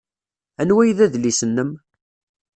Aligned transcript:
Anwa 0.61 0.79
ay 0.83 0.91
d 0.97 0.99
adlis-nnem? 1.05 1.71